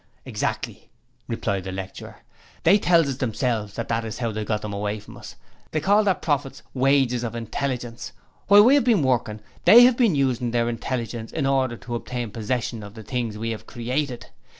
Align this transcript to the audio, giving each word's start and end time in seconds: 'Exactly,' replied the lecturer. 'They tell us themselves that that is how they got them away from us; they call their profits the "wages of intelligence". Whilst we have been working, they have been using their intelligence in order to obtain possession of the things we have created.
'Exactly,' 0.25 0.89
replied 1.27 1.63
the 1.63 1.71
lecturer. 1.71 2.21
'They 2.63 2.79
tell 2.79 3.01
us 3.01 3.17
themselves 3.17 3.75
that 3.75 3.87
that 3.87 4.03
is 4.03 4.17
how 4.17 4.31
they 4.31 4.43
got 4.43 4.63
them 4.63 4.73
away 4.73 4.99
from 4.99 5.15
us; 5.15 5.35
they 5.69 5.79
call 5.79 6.03
their 6.03 6.15
profits 6.15 6.61
the 6.73 6.79
"wages 6.79 7.23
of 7.23 7.35
intelligence". 7.35 8.11
Whilst 8.49 8.65
we 8.65 8.73
have 8.73 8.83
been 8.83 9.03
working, 9.03 9.41
they 9.65 9.83
have 9.83 9.97
been 9.97 10.15
using 10.15 10.49
their 10.49 10.69
intelligence 10.69 11.31
in 11.31 11.45
order 11.45 11.77
to 11.77 11.93
obtain 11.93 12.31
possession 12.31 12.81
of 12.81 12.95
the 12.95 13.03
things 13.03 13.37
we 13.37 13.51
have 13.51 13.67
created. 13.67 14.25